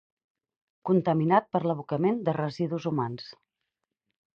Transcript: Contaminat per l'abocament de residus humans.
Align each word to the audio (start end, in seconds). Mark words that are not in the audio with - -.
Contaminat 0.91 1.47
per 1.57 1.63
l'abocament 1.67 2.21
de 2.31 2.37
residus 2.41 2.93
humans. 2.93 3.33